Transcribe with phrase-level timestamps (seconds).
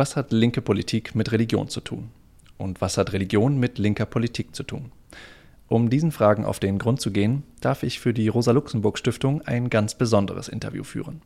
[0.00, 2.08] Was hat linke Politik mit Religion zu tun?
[2.56, 4.92] Und was hat Religion mit linker Politik zu tun?
[5.68, 9.94] Um diesen Fragen auf den Grund zu gehen, darf ich für die Rosa-Luxemburg-Stiftung ein ganz
[9.94, 11.20] besonderes Interview führen.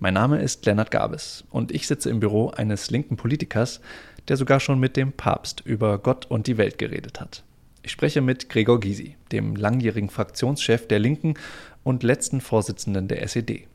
[0.00, 3.80] Mein Name ist Lennart Gabes und ich sitze im Büro eines linken Politikers,
[4.26, 7.44] der sogar schon mit dem Papst über Gott und die Welt geredet hat.
[7.84, 11.34] Ich spreche mit Gregor Gysi, dem langjährigen Fraktionschef der Linken
[11.84, 13.68] und letzten Vorsitzenden der SED.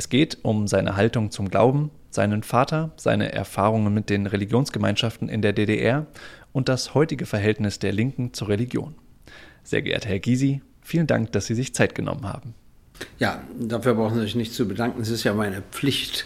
[0.00, 5.42] Es geht um seine Haltung zum Glauben, seinen Vater, seine Erfahrungen mit den Religionsgemeinschaften in
[5.42, 6.06] der DDR
[6.52, 8.94] und das heutige Verhältnis der Linken zur Religion.
[9.62, 12.54] Sehr geehrter Herr Gysi, vielen Dank, dass Sie sich Zeit genommen haben.
[13.18, 15.02] Ja, dafür brauchen Sie sich nicht zu bedanken.
[15.02, 16.24] Es ist ja meine Pflicht,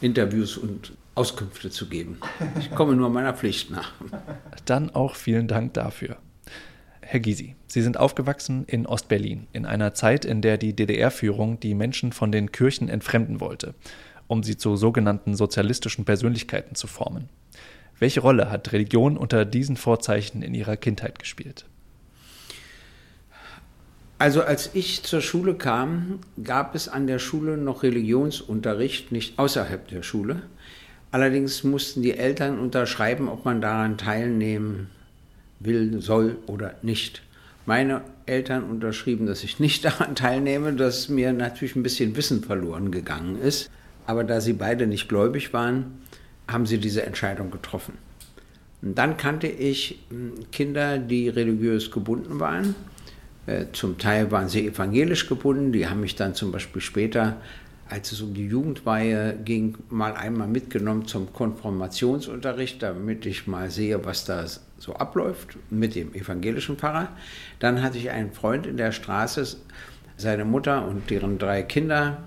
[0.00, 2.18] Interviews und Auskünfte zu geben.
[2.58, 3.92] Ich komme nur meiner Pflicht nach.
[4.64, 6.16] Dann auch vielen Dank dafür.
[7.12, 11.74] Herr Gysi, Sie sind aufgewachsen in Ostberlin, in einer Zeit, in der die DDR-Führung die
[11.74, 13.74] Menschen von den Kirchen entfremden wollte,
[14.28, 17.28] um sie zu sogenannten sozialistischen Persönlichkeiten zu formen.
[17.98, 21.66] Welche Rolle hat Religion unter diesen Vorzeichen in Ihrer Kindheit gespielt?
[24.18, 29.86] Also als ich zur Schule kam, gab es an der Schule noch Religionsunterricht, nicht außerhalb
[29.88, 30.44] der Schule.
[31.10, 34.88] Allerdings mussten die Eltern unterschreiben, ob man daran teilnehmen
[35.64, 37.22] will, soll oder nicht.
[37.66, 42.90] Meine Eltern unterschrieben, dass ich nicht daran teilnehme, dass mir natürlich ein bisschen Wissen verloren
[42.90, 43.70] gegangen ist.
[44.06, 45.98] Aber da sie beide nicht gläubig waren,
[46.48, 47.94] haben sie diese Entscheidung getroffen.
[48.82, 52.74] Und dann kannte ich hm, Kinder, die religiös gebunden waren
[53.46, 57.36] äh, zum Teil waren sie evangelisch gebunden, die haben mich dann zum Beispiel später,
[57.88, 64.04] als es um die Jugendweihe ging, mal einmal mitgenommen zum Konfirmationsunterricht, damit ich mal sehe,
[64.04, 64.44] was da
[64.78, 67.08] so abläuft mit dem evangelischen Pfarrer.
[67.58, 69.56] Dann hatte ich einen Freund in der Straße,
[70.16, 72.18] seine Mutter und deren drei Kinder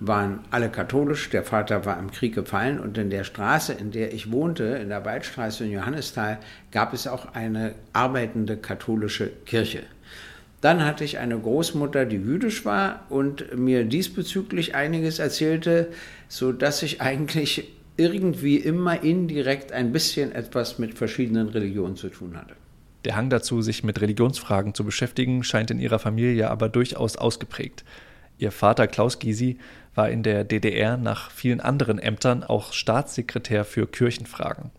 [0.00, 1.28] waren alle katholisch.
[1.30, 4.88] Der Vater war im Krieg gefallen und in der Straße, in der ich wohnte, in
[4.88, 6.38] der Waldstraße in Johannisthal,
[6.72, 9.82] gab es auch eine arbeitende katholische Kirche.
[10.60, 15.88] Dann hatte ich eine Großmutter, die jüdisch war und mir diesbezüglich einiges erzählte,
[16.28, 22.36] so dass ich eigentlich irgendwie immer indirekt ein bisschen etwas mit verschiedenen Religionen zu tun
[22.36, 22.54] hatte.
[23.04, 27.84] Der Hang dazu, sich mit Religionsfragen zu beschäftigen, scheint in ihrer Familie aber durchaus ausgeprägt.
[28.36, 29.58] Ihr Vater Klaus Gysi
[29.94, 34.70] war in der DDR nach vielen anderen Ämtern auch Staatssekretär für Kirchenfragen.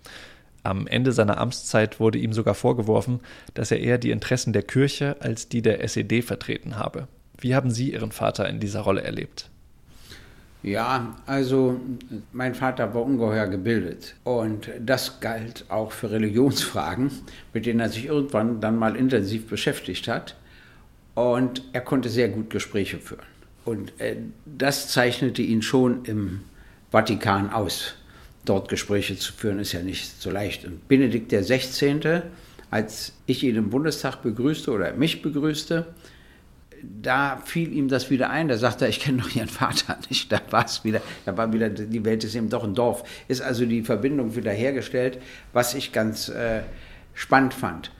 [0.63, 3.19] Am Ende seiner Amtszeit wurde ihm sogar vorgeworfen,
[3.53, 7.07] dass er eher die Interessen der Kirche als die der SED vertreten habe.
[7.39, 9.49] Wie haben Sie Ihren Vater in dieser Rolle erlebt?
[10.63, 11.79] Ja, also
[12.31, 17.09] mein Vater war ungeheuer gebildet und das galt auch für Religionsfragen,
[17.51, 20.35] mit denen er sich irgendwann dann mal intensiv beschäftigt hat
[21.15, 23.25] und er konnte sehr gut Gespräche führen.
[23.65, 26.41] Und äh, das zeichnete ihn schon im
[26.91, 27.95] Vatikan aus
[28.45, 30.65] dort Gespräche zu führen, ist ja nicht so leicht.
[30.65, 32.21] Und Benedikt XVI.,
[32.69, 35.87] als ich ihn im Bundestag begrüßte oder mich begrüßte,
[36.83, 38.47] da fiel ihm das wieder ein.
[38.47, 40.31] Da sagte er, ich kenne doch Ihren Vater nicht.
[40.31, 43.03] Da war es wieder, da war wieder, die Welt ist eben doch ein Dorf.
[43.27, 45.19] Ist also die Verbindung wieder hergestellt,
[45.53, 46.61] was ich ganz äh,
[47.13, 47.91] spannend fand.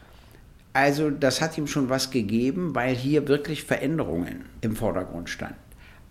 [0.73, 5.59] Also das hat ihm schon was gegeben, weil hier wirklich Veränderungen im Vordergrund standen.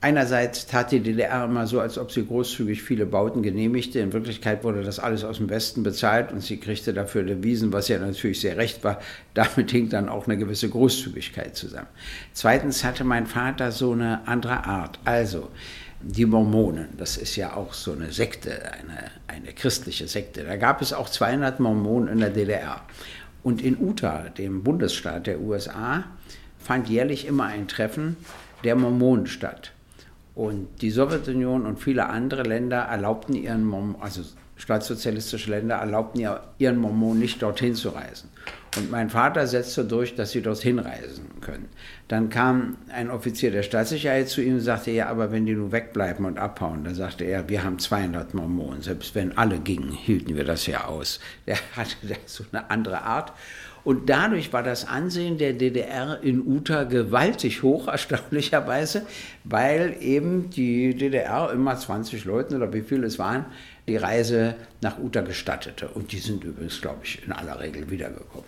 [0.03, 3.99] Einerseits tat die DDR immer so, als ob sie großzügig viele Bauten genehmigte.
[3.99, 7.89] In Wirklichkeit wurde das alles aus dem Westen bezahlt und sie kriegte dafür Devisen, was
[7.89, 8.99] ja natürlich sehr recht war.
[9.35, 11.89] Damit hing dann auch eine gewisse Großzügigkeit zusammen.
[12.33, 14.99] Zweitens hatte mein Vater so eine andere Art.
[15.05, 15.51] Also,
[16.01, 20.45] die Mormonen, das ist ja auch so eine Sekte, eine, eine christliche Sekte.
[20.45, 22.81] Da gab es auch 200 Mormonen in der DDR.
[23.43, 26.05] Und in Utah, dem Bundesstaat der USA,
[26.59, 28.17] fand jährlich immer ein Treffen
[28.65, 29.73] der Mormonen statt.
[30.41, 34.23] Und die Sowjetunion und viele andere Länder erlaubten ihren Mormonen, also
[34.57, 38.31] staatssozialistische Länder erlaubten ihren Mormonen nicht dorthin zu reisen.
[38.79, 41.69] Und mein Vater setzte durch, dass sie dorthin reisen können.
[42.09, 45.73] Dann kam ein Offizier der Staatssicherheit zu ihm und sagte, ja, aber wenn die nur
[45.73, 48.81] wegbleiben und abhauen, dann sagte er, wir haben 200 Mormonen.
[48.81, 51.21] Selbst wenn alle gingen, hielten wir das ja aus.
[51.47, 53.35] Der hatte so eine andere Art.
[53.85, 59.07] Und dadurch war das Ansehen der DDR in Uta gewaltig hoch, erstaunlicherweise,
[59.45, 63.47] weil eben die DDR immer 20 Leuten oder wie viele es waren,
[63.87, 65.89] die Reise nach Uta gestattete.
[65.89, 68.47] Und die sind übrigens, glaube ich, in aller Regel wiedergekommen.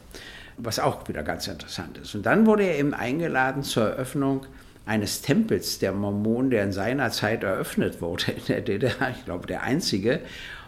[0.58, 2.14] Was auch wieder ganz interessant ist.
[2.14, 4.46] Und dann wurde er eben eingeladen zur Eröffnung
[4.84, 9.46] eines Tempels der Mormonen, der in seiner Zeit eröffnet wurde in der DDR, ich glaube
[9.46, 10.20] der einzige.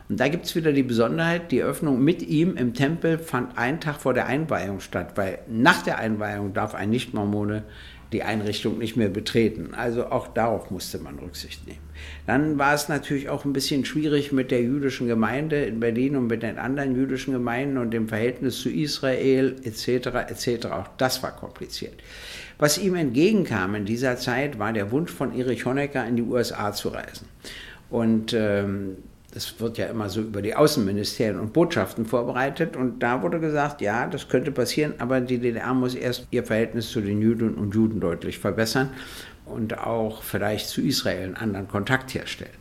[0.09, 3.81] Und da gibt es wieder die Besonderheit, die Öffnung mit ihm im Tempel fand einen
[3.81, 7.65] Tag vor der Einweihung statt, weil nach der Einweihung darf ein Nicht-Mormone
[8.13, 9.75] die Einrichtung nicht mehr betreten.
[9.75, 11.81] Also auch darauf musste man Rücksicht nehmen.
[12.27, 16.29] Dann war es natürlich auch ein bisschen schwierig mit der jüdischen Gemeinde in Berlin und
[16.29, 19.89] mit den anderen jüdischen Gemeinden und dem Verhältnis zu Israel etc.
[20.29, 20.67] etc.
[20.67, 21.95] Auch das war kompliziert.
[22.59, 26.73] Was ihm entgegenkam in dieser Zeit, war der Wunsch von Erich Honecker in die USA
[26.73, 27.27] zu reisen.
[27.91, 28.99] Und ähm,
[29.35, 32.77] das wird ja immer so über die Außenministerien und Botschaften vorbereitet.
[32.77, 36.91] Und da wurde gesagt, ja, das könnte passieren, aber die DDR muss erst ihr Verhältnis
[36.91, 38.91] zu den Juden und Juden deutlich verbessern
[39.45, 42.53] und auch vielleicht zu Israel einen anderen Kontakt herstellen.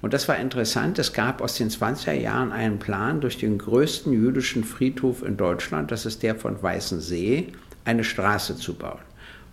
[0.00, 0.98] Und das war interessant.
[0.98, 5.90] Es gab aus den 20er Jahren einen Plan, durch den größten jüdischen Friedhof in Deutschland,
[5.90, 7.48] das ist der von Weißensee,
[7.84, 9.00] eine Straße zu bauen.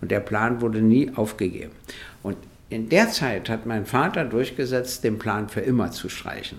[0.02, 1.72] Und der Plan wurde nie aufgegeben.
[2.22, 2.38] Und
[2.70, 6.58] in der Zeit hat mein Vater durchgesetzt, den Plan für immer zu streichen.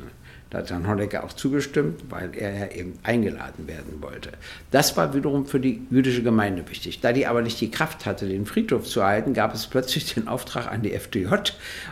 [0.50, 4.30] Da hat dann Honecker auch zugestimmt, weil er ja eben eingeladen werden wollte.
[4.70, 7.00] Das war wiederum für die jüdische Gemeinde wichtig.
[7.00, 10.28] Da die aber nicht die Kraft hatte, den Friedhof zu erhalten, gab es plötzlich den
[10.28, 11.34] Auftrag an die FDJ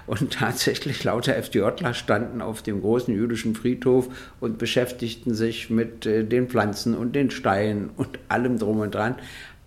[0.07, 4.09] und tatsächlich lauter FDJler standen auf dem großen jüdischen Friedhof
[4.39, 9.17] und beschäftigten sich mit äh, den Pflanzen und den Steinen und allem drum und dran,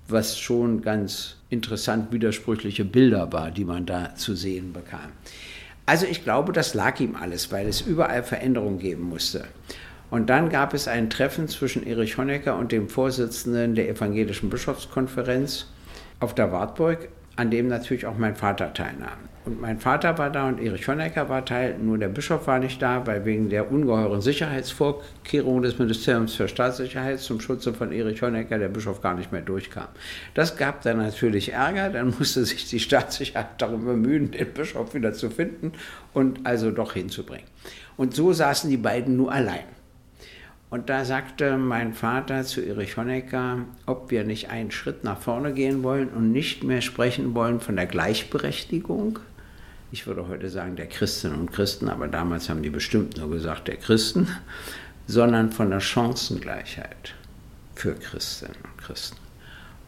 [0.07, 5.12] was schon ganz interessant widersprüchliche Bilder war, die man da zu sehen bekam.
[5.86, 9.45] Also ich glaube, das lag ihm alles, weil es überall Veränderungen geben musste.
[10.09, 15.68] Und dann gab es ein Treffen zwischen Erich Honecker und dem Vorsitzenden der Evangelischen Bischofskonferenz
[16.19, 19.19] auf der Wartburg an dem natürlich auch mein Vater teilnahm.
[19.47, 22.81] Und mein Vater war da und Erich Honecker war Teil, nur der Bischof war nicht
[22.81, 28.59] da, weil wegen der ungeheuren Sicherheitsvorkehrungen des Ministeriums für Staatssicherheit zum Schutze von Erich Honecker
[28.59, 29.88] der Bischof gar nicht mehr durchkam.
[30.33, 35.13] Das gab dann natürlich Ärger, dann musste sich die Staatssicherheit darum bemühen, den Bischof wieder
[35.13, 35.71] zu finden
[36.13, 37.47] und also doch hinzubringen.
[37.95, 39.63] Und so saßen die beiden nur allein.
[40.69, 45.53] Und da sagte mein Vater zu Erich Honecker, ob wir nicht einen Schritt nach vorne
[45.53, 49.19] gehen wollen und nicht mehr sprechen wollen von der Gleichberechtigung.
[49.89, 53.69] Ich würde heute sagen der Christinnen und Christen, aber damals haben die bestimmt nur gesagt
[53.69, 54.28] der Christen,
[55.07, 57.13] sondern von der Chancengleichheit
[57.74, 59.18] für Christinnen und Christen.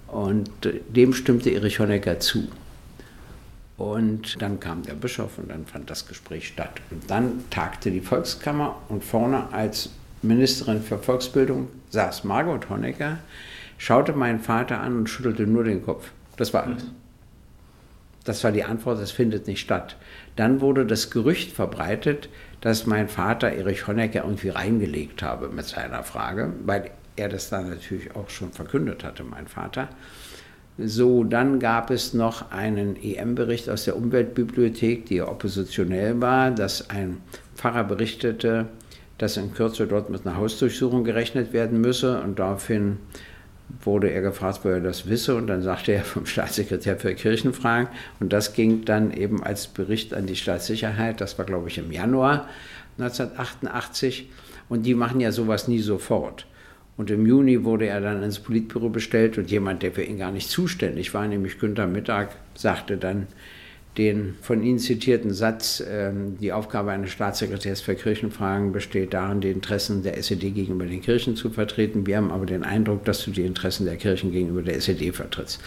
[0.08, 0.50] Und
[0.90, 2.48] dem stimmte Erich Honecker zu.
[3.78, 6.82] Und dann kam der Bischof und dann fand das Gespräch statt.
[6.92, 9.90] Und dann tagte die Volkskammer und vorne als
[10.22, 13.20] Ministerin für Volksbildung, saß Margot Honecker,
[13.78, 16.12] schaute meinen Vater an und schüttelte nur den Kopf.
[16.38, 16.86] Das war alles.
[18.30, 19.96] Das war die Antwort, das findet nicht statt.
[20.36, 22.30] Dann wurde das Gerücht verbreitet,
[22.62, 27.72] dass mein Vater Erich Honecker irgendwie reingelegt habe mit seiner Frage, weil er das dann
[27.72, 29.90] natürlich auch schon verkündet hatte, mein Vater.
[30.78, 37.18] So, dann gab es noch einen EM-Bericht aus der Umweltbibliothek, die oppositionell war, dass ein
[37.56, 38.68] Pfarrer berichtete,
[39.18, 42.22] dass in Kürze dort mit einer Hausdurchsuchung gerechnet werden müsse.
[42.22, 43.00] Und daraufhin
[43.84, 45.36] wurde er gefragt, wo er das wisse.
[45.36, 47.88] Und dann sagte er vom Staatssekretär für Kirchenfragen.
[48.20, 51.22] Und das ging dann eben als Bericht an die Staatssicherheit.
[51.22, 52.48] Das war, glaube ich, im Januar
[52.98, 54.30] 1988.
[54.68, 56.46] Und die machen ja sowas nie sofort.
[56.98, 60.32] Und im Juni wurde er dann ins Politbüro bestellt und jemand, der für ihn gar
[60.32, 63.28] nicht zuständig war, nämlich Günther Mittag, sagte dann,
[64.00, 69.52] den von Ihnen zitierten Satz, ähm, die Aufgabe eines Staatssekretärs für Kirchenfragen besteht darin, die
[69.52, 72.08] Interessen der SED gegenüber den Kirchen zu vertreten.
[72.08, 75.60] Wir haben aber den Eindruck, dass du die Interessen der Kirchen gegenüber der SED vertrittst.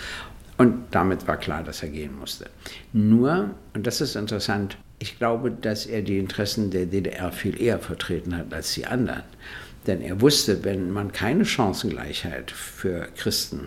[0.57, 2.47] Und damit war klar, dass er gehen musste.
[2.95, 7.81] Nur, und das ist interessant, ich glaube, dass er die Interessen der DDR viel eher
[7.81, 9.25] vertreten hat als die anderen.
[9.87, 13.67] Denn er wusste, wenn man keine Chancengleichheit für Christen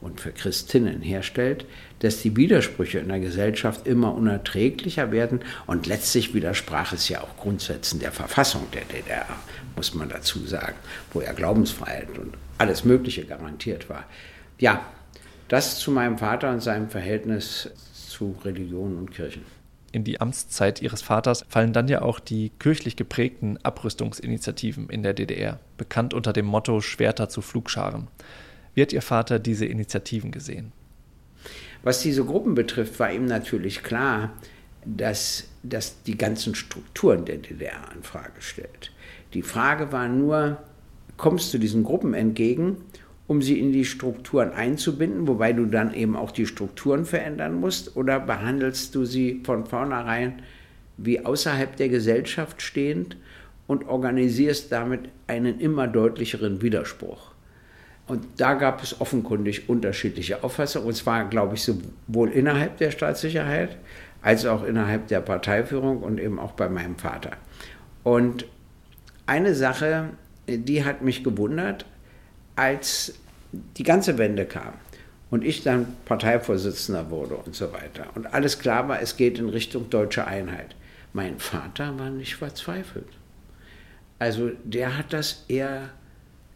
[0.00, 1.66] und für Christinnen herstellt,
[2.00, 7.36] dass die Widersprüche in der Gesellschaft immer unerträglicher werden und letztlich widersprach es ja auch
[7.36, 9.26] Grundsätzen der Verfassung der DDR,
[9.76, 10.76] muss man dazu sagen,
[11.12, 14.04] wo ja Glaubensfreiheit und alles Mögliche garantiert war.
[14.58, 14.84] Ja,
[15.48, 17.70] das zu meinem Vater und seinem Verhältnis
[18.08, 19.42] zu Religion und Kirchen.
[19.92, 25.14] In die Amtszeit ihres Vaters fallen dann ja auch die kirchlich geprägten Abrüstungsinitiativen in der
[25.14, 28.08] DDR, bekannt unter dem Motto Schwerter zu Flugscharen.
[28.74, 30.72] Wie hat Ihr Vater diese Initiativen gesehen?
[31.86, 34.32] Was diese Gruppen betrifft, war ihm natürlich klar,
[34.84, 38.90] dass das die ganzen Strukturen der DDR in Frage stellt.
[39.34, 40.56] Die Frage war nur,
[41.16, 42.78] kommst du diesen Gruppen entgegen,
[43.28, 47.96] um sie in die Strukturen einzubinden, wobei du dann eben auch die Strukturen verändern musst,
[47.96, 50.42] oder behandelst du sie von vornherein
[50.96, 53.16] wie außerhalb der Gesellschaft stehend
[53.68, 57.35] und organisierst damit einen immer deutlicheren Widerspruch?
[58.06, 63.76] Und da gab es offenkundig unterschiedliche Auffassungen, und zwar, glaube ich, sowohl innerhalb der Staatssicherheit
[64.22, 67.32] als auch innerhalb der Parteiführung und eben auch bei meinem Vater.
[68.04, 68.46] Und
[69.26, 70.10] eine Sache,
[70.46, 71.84] die hat mich gewundert,
[72.54, 73.14] als
[73.76, 74.74] die ganze Wende kam
[75.30, 78.06] und ich dann Parteivorsitzender wurde und so weiter.
[78.14, 80.76] Und alles klar war, es geht in Richtung deutsche Einheit.
[81.12, 83.08] Mein Vater war nicht verzweifelt.
[84.18, 85.90] Also der hat das eher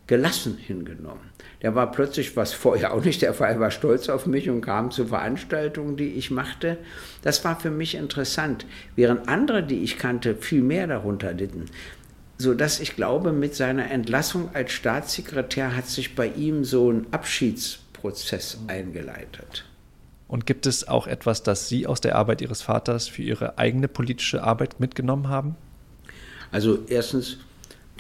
[0.07, 1.30] gelassen hingenommen.
[1.63, 4.91] Der war plötzlich, was vorher auch nicht der Fall war, stolz auf mich und kam
[4.91, 6.79] zu Veranstaltungen, die ich machte.
[7.23, 8.65] Das war für mich interessant,
[8.97, 11.67] während andere, die ich kannte, viel mehr darunter litten.
[12.39, 18.59] Sodass ich glaube, mit seiner Entlassung als Staatssekretär hat sich bei ihm so ein Abschiedsprozess
[18.67, 19.67] eingeleitet.
[20.27, 23.89] Und gibt es auch etwas, das Sie aus der Arbeit Ihres Vaters für Ihre eigene
[23.89, 25.57] politische Arbeit mitgenommen haben?
[26.53, 27.39] Also erstens,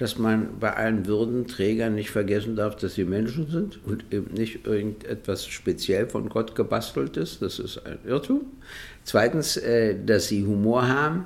[0.01, 4.67] dass man bei allen Würdenträgern nicht vergessen darf, dass sie Menschen sind und eben nicht
[4.67, 7.43] irgendetwas speziell von Gott gebastelt ist.
[7.43, 8.47] Das ist ein Irrtum.
[9.05, 11.25] Zweitens, äh, dass sie Humor haben,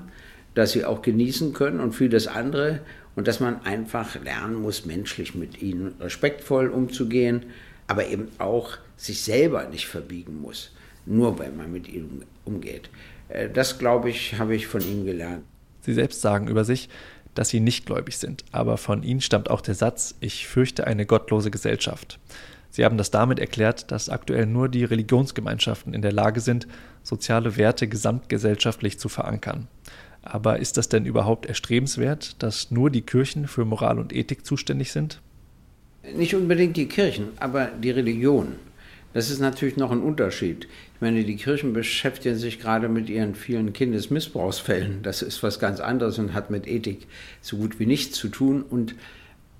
[0.57, 2.81] dass sie auch genießen können und vieles andere
[3.15, 7.45] und dass man einfach lernen muss, menschlich mit ihnen respektvoll umzugehen,
[7.87, 10.73] aber eben auch sich selber nicht verbiegen muss,
[11.07, 12.91] nur weil man mit ihnen umgeht.
[13.29, 15.45] Äh, das, glaube ich, habe ich von ihm gelernt.
[15.83, 16.89] Sie selbst sagen über sich,
[17.35, 21.07] dass sie nicht gläubig sind, aber von ihnen stammt auch der Satz, ich fürchte eine
[21.07, 22.19] gottlose Gesellschaft.
[22.71, 26.67] Sie haben das damit erklärt, dass aktuell nur die Religionsgemeinschaften in der Lage sind,
[27.05, 29.69] soziale Werte gesamtgesellschaftlich zu verankern.
[30.23, 34.91] Aber ist das denn überhaupt erstrebenswert, dass nur die Kirchen für Moral und Ethik zuständig
[34.91, 35.21] sind?
[36.17, 38.57] Nicht unbedingt die Kirchen, aber die Religion.
[39.15, 40.69] Das ist natürlich noch ein Unterschied.
[40.95, 45.03] Ich meine, die Kirchen beschäftigen sich gerade mit ihren vielen Kindesmissbrauchsfällen.
[45.03, 47.07] Das ist was ganz anderes und hat mit Ethik
[47.41, 48.63] so gut wie nichts zu tun.
[48.63, 48.97] Und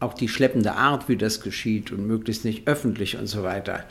[0.01, 3.85] auch die schleppende Art, wie das geschieht und möglichst nicht öffentlich und so weiter.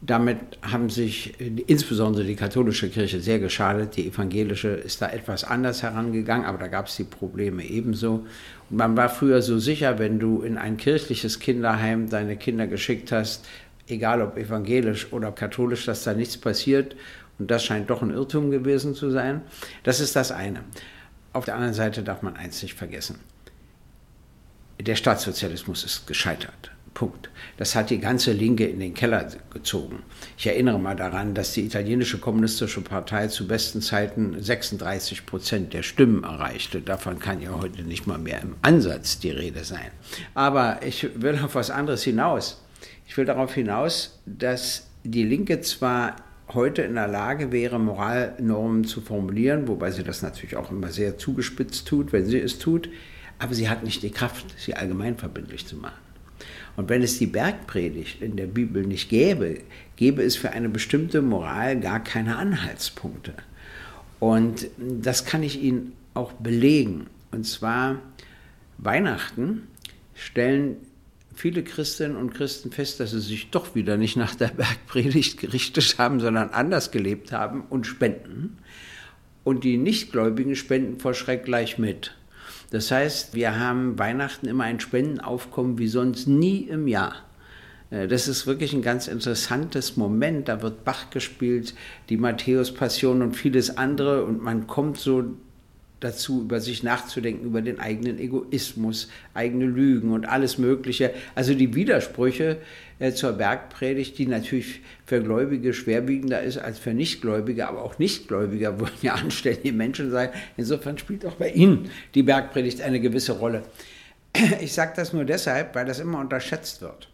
[0.00, 3.98] Damit haben sich insbesondere die katholische Kirche sehr geschadet.
[3.98, 8.24] Die evangelische ist da etwas anders herangegangen, aber da gab es die Probleme ebenso.
[8.70, 13.12] Und man war früher so sicher, wenn du in ein kirchliches Kinderheim deine Kinder geschickt
[13.12, 13.46] hast,
[13.90, 16.96] egal ob evangelisch oder katholisch, dass da nichts passiert.
[17.38, 19.42] Und das scheint doch ein Irrtum gewesen zu sein.
[19.82, 20.60] Das ist das eine.
[21.32, 23.20] Auf der anderen Seite darf man eins nicht vergessen.
[24.80, 26.70] Der Staatssozialismus ist gescheitert.
[26.94, 27.30] Punkt.
[27.56, 30.02] Das hat die ganze Linke in den Keller gezogen.
[30.36, 35.82] Ich erinnere mal daran, dass die italienische kommunistische Partei zu besten Zeiten 36 Prozent der
[35.82, 36.80] Stimmen erreichte.
[36.80, 39.90] Davon kann ja heute nicht mal mehr im Ansatz die Rede sein.
[40.34, 42.60] Aber ich will auf was anderes hinaus.
[43.10, 46.14] Ich will darauf hinaus, dass die Linke zwar
[46.54, 51.18] heute in der Lage wäre, Moralnormen zu formulieren, wobei sie das natürlich auch immer sehr
[51.18, 52.88] zugespitzt tut, wenn sie es tut,
[53.40, 55.98] aber sie hat nicht die Kraft, sie allgemeinverbindlich zu machen.
[56.76, 59.58] Und wenn es die Bergpredigt in der Bibel nicht gäbe,
[59.96, 63.34] gäbe es für eine bestimmte Moral gar keine Anhaltspunkte.
[64.20, 67.08] Und das kann ich Ihnen auch belegen.
[67.32, 67.98] Und zwar
[68.78, 69.66] Weihnachten
[70.14, 70.76] stellen
[71.34, 75.96] viele Christinnen und Christen fest, dass sie sich doch wieder nicht nach der Bergpredigt gerichtet
[75.98, 78.58] haben, sondern anders gelebt haben und spenden.
[79.44, 82.14] Und die Nichtgläubigen spenden vor Schreck gleich mit.
[82.70, 87.14] Das heißt, wir haben Weihnachten immer ein Spendenaufkommen wie sonst nie im Jahr.
[87.90, 90.48] Äh, das ist wirklich ein ganz interessantes Moment.
[90.48, 91.74] Da wird Bach gespielt,
[92.08, 94.24] die Matthäus-Passion und vieles andere.
[94.24, 95.24] Und man kommt so
[96.00, 101.12] dazu, über sich nachzudenken, über den eigenen Egoismus, eigene Lügen und alles Mögliche.
[101.34, 102.56] Also die Widersprüche
[102.98, 108.80] äh, zur Bergpredigt, die natürlich für Gläubige schwerwiegender ist als für Nichtgläubige, aber auch Nichtgläubiger
[108.80, 110.30] wollen ja anständige Menschen sein.
[110.56, 113.62] Insofern spielt auch bei Ihnen die Bergpredigt eine gewisse Rolle.
[114.60, 117.09] Ich sage das nur deshalb, weil das immer unterschätzt wird.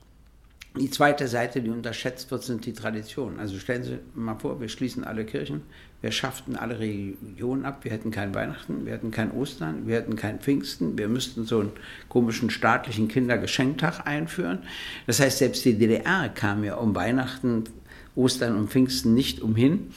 [0.79, 3.41] Die zweite Seite, die unterschätzt wird, sind die Traditionen.
[3.41, 5.63] Also stellen Sie mal vor, wir schließen alle Kirchen,
[6.03, 10.17] wir schafften alle Religionen ab, wir hätten kein Weihnachten, wir hätten kein Ostern, wir hätten
[10.17, 11.73] kein Pfingsten, wir müssten so einen
[12.11, 14.59] komischen staatlichen Kindergeschenktag einführen.
[15.07, 17.65] Das heißt, selbst die DDR kam ja um Weihnachten,
[18.15, 19.93] Ostern und Pfingsten nicht umhin.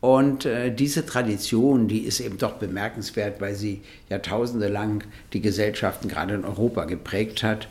[0.00, 6.08] Und äh, diese Tradition, die ist eben doch bemerkenswert, weil sie Jahrtausende lang die Gesellschaften
[6.08, 7.68] gerade in Europa geprägt hat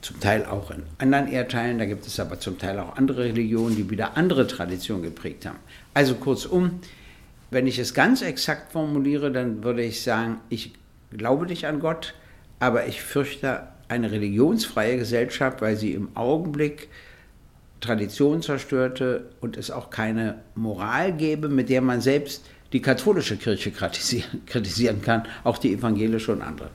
[0.00, 3.76] zum Teil auch in anderen Erdteilen, da gibt es aber zum Teil auch andere Religionen,
[3.76, 5.58] die wieder andere Traditionen geprägt haben.
[5.94, 6.80] Also kurzum,
[7.50, 10.72] wenn ich es ganz exakt formuliere, dann würde ich sagen, ich
[11.10, 12.14] glaube nicht an Gott,
[12.60, 16.88] aber ich fürchte eine religionsfreie Gesellschaft, weil sie im Augenblick
[17.80, 23.70] Tradition zerstörte und es auch keine Moral gäbe, mit der man selbst die katholische Kirche
[23.70, 26.70] kritisieren, kritisieren kann, auch die evangelische und andere.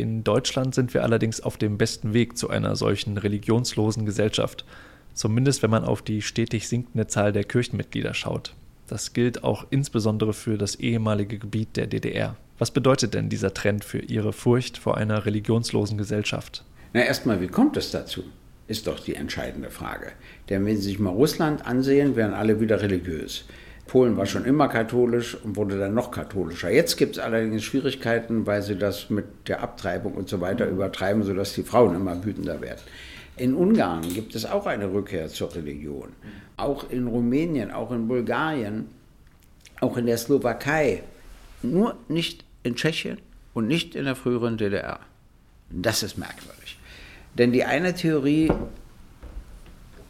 [0.00, 4.64] In Deutschland sind wir allerdings auf dem besten Weg zu einer solchen religionslosen Gesellschaft,
[5.12, 8.54] zumindest wenn man auf die stetig sinkende Zahl der Kirchenmitglieder schaut.
[8.86, 12.34] Das gilt auch insbesondere für das ehemalige Gebiet der DDR.
[12.58, 16.64] Was bedeutet denn dieser Trend für Ihre Furcht vor einer religionslosen Gesellschaft?
[16.94, 18.24] Na, erstmal, wie kommt es dazu?
[18.68, 20.12] ist doch die entscheidende Frage.
[20.48, 23.44] Denn wenn Sie sich mal Russland ansehen, werden alle wieder religiös.
[23.90, 26.70] Polen war schon immer katholisch und wurde dann noch katholischer.
[26.70, 31.24] Jetzt gibt es allerdings Schwierigkeiten, weil sie das mit der Abtreibung und so weiter übertreiben,
[31.24, 32.78] sodass die Frauen immer wütender werden.
[33.36, 36.10] In Ungarn gibt es auch eine Rückkehr zur Religion.
[36.56, 38.86] Auch in Rumänien, auch in Bulgarien,
[39.80, 41.02] auch in der Slowakei.
[41.62, 43.18] Nur nicht in Tschechien
[43.54, 45.00] und nicht in der früheren DDR.
[45.68, 46.78] Das ist merkwürdig.
[47.36, 48.52] Denn die eine Theorie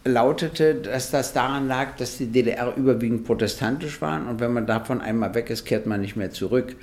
[0.04, 5.00] lautete, dass das daran lag, dass die DDR überwiegend protestantisch waren und wenn man davon
[5.00, 6.76] einmal weg ist, kehrt man nicht mehr zurück.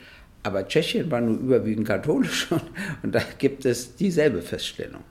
[0.44, 2.48] Aber Tschechien war nur überwiegend katholisch
[3.04, 5.04] und da gibt es dieselbe Feststellung.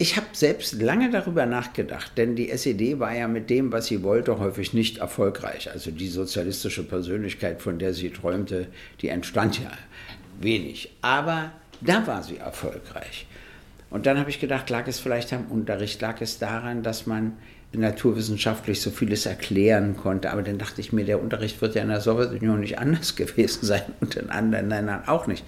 [0.00, 4.04] Ich habe selbst lange darüber nachgedacht, denn die SED war ja mit dem, was sie
[4.04, 5.70] wollte, häufig nicht erfolgreich.
[5.72, 8.68] Also die sozialistische Persönlichkeit, von der sie träumte,
[9.02, 9.72] die entstand ja
[10.40, 10.90] wenig.
[11.02, 13.26] Aber da war sie erfolgreich.
[13.90, 17.32] Und dann habe ich gedacht, lag es vielleicht am Unterricht, lag es daran, dass man
[17.72, 20.30] naturwissenschaftlich so vieles erklären konnte.
[20.30, 23.64] Aber dann dachte ich mir, der Unterricht wird ja in der Sowjetunion nicht anders gewesen
[23.64, 25.44] sein und in anderen Ländern auch nicht.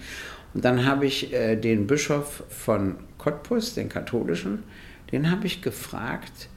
[0.53, 4.63] Und dann habe ich äh, den Bischof von Cottbus, den katholischen,
[5.11, 6.49] den habe ich gefragt,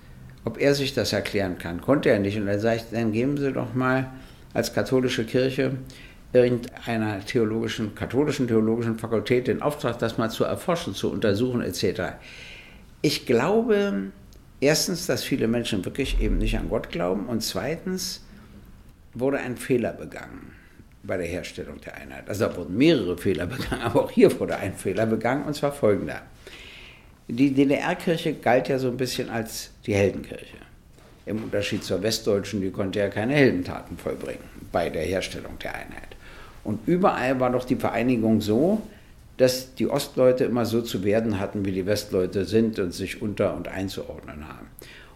[0.45, 1.81] ob er sich das erklären kann.
[1.81, 2.37] Konnte er nicht.
[2.37, 4.11] Und dann sage ich, dann geben Sie doch mal
[4.53, 5.73] als katholische Kirche
[6.35, 12.14] irgendeiner theologischen, katholischen theologischen Fakultät den Auftrag, das mal zu erforschen, zu untersuchen etc.
[13.03, 14.11] Ich glaube
[14.61, 18.25] erstens, dass viele Menschen wirklich eben nicht an Gott glauben und zweitens
[19.14, 20.53] wurde ein Fehler begangen
[21.05, 22.29] bei der Herstellung der Einheit.
[22.29, 25.73] Also da wurden mehrere Fehler begangen, aber auch hier wurde ein Fehler begangen und zwar
[25.73, 26.23] folgender.
[27.29, 30.57] Die DDR-Kirche galt ja so ein bisschen als die Heldenkirche.
[31.26, 36.13] Im Unterschied zur westdeutschen, die konnte ja keine Heldentaten vollbringen bei der Herstellung der Einheit.
[36.64, 38.83] Und überall war doch die Vereinigung so,
[39.37, 43.54] dass die Ostleute immer so zu werden hatten, wie die Westleute sind und sich unter-
[43.56, 44.68] und einzuordnen haben.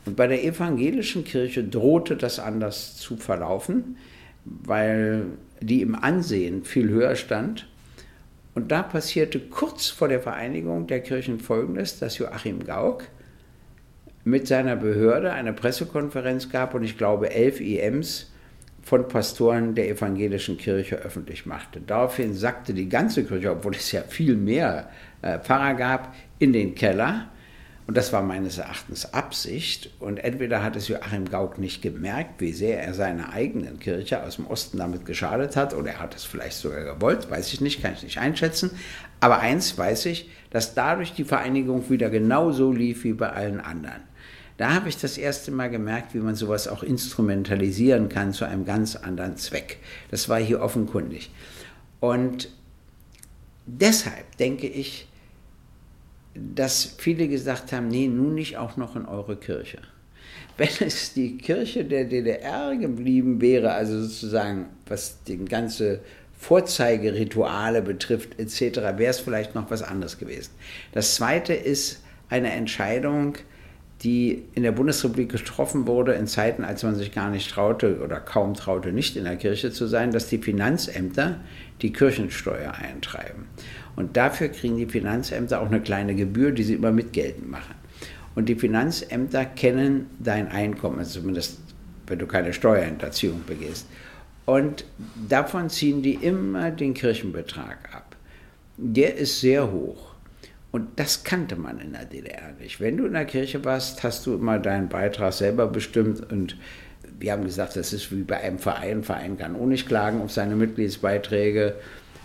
[0.05, 3.97] Und bei der evangelischen Kirche drohte das anders zu verlaufen,
[4.45, 5.25] weil
[5.61, 7.69] die im Ansehen viel höher stand.
[8.55, 13.05] Und da passierte kurz vor der Vereinigung der Kirchen Folgendes, dass Joachim Gauck
[14.25, 18.31] mit seiner Behörde eine Pressekonferenz gab und ich glaube elf IMs
[18.89, 21.79] von Pastoren der evangelischen Kirche öffentlich machte.
[21.79, 24.89] Daraufhin sackte die ganze Kirche, obwohl es ja viel mehr
[25.21, 27.27] äh, Pfarrer gab, in den Keller.
[27.87, 29.91] Und das war meines Erachtens Absicht.
[30.01, 34.37] Und entweder hat es Joachim Gauck nicht gemerkt, wie sehr er seiner eigenen Kirche aus
[34.37, 37.83] dem Osten damit geschadet hat, oder er hat es vielleicht sogar gewollt, weiß ich nicht,
[37.83, 38.71] kann ich nicht einschätzen.
[39.21, 44.08] Aber eins weiß ich, dass dadurch die Vereinigung wieder genauso lief wie bei allen anderen.
[44.59, 48.65] Da habe ich das erste Mal gemerkt, wie man sowas auch instrumentalisieren kann zu einem
[48.65, 49.79] ganz anderen Zweck.
[50.11, 51.31] Das war hier offenkundig.
[52.01, 52.51] Und
[53.67, 55.07] deshalb denke ich,
[56.35, 59.79] dass viele gesagt haben, nee, nun nicht auch noch in eure Kirche.
[60.57, 66.01] Wenn es die Kirche der DDR geblieben wäre, also sozusagen was die ganze
[66.37, 70.51] Vorzeigerituale betrifft etc., wäre es vielleicht noch was anderes gewesen.
[70.93, 73.37] Das Zweite ist eine Entscheidung,
[74.03, 78.21] die in der Bundesrepublik getroffen wurde, in Zeiten, als man sich gar nicht traute oder
[78.21, 81.41] kaum traute, nicht in der Kirche zu sein, dass die Finanzämter
[81.83, 83.47] die Kirchensteuer eintreiben.
[83.97, 87.75] Und dafür kriegen die Finanzämter auch eine kleine Gebühr, die sie immer mitgeltend machen.
[88.37, 91.59] Und die Finanzämter kennen dein Einkommen, zumindest
[92.07, 93.89] wenn du keine Steuerhinterziehung begehst.
[94.47, 94.85] Und
[95.29, 98.17] davon ziehen die immer den Kirchenbetrag ab.
[98.77, 100.08] Der ist sehr hoch.
[100.79, 102.81] Und das kannte man in der DDR nicht.
[102.81, 106.57] Wenn du in der Kirche warst, hast du immer deinen Beitrag selber bestimmt und
[107.19, 108.99] wir haben gesagt, das ist wie bei einem Verein.
[108.99, 111.75] Ein Verein kann auch nicht klagen auf seine Mitgliedsbeiträge.